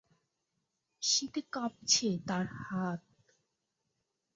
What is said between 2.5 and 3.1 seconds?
হাত।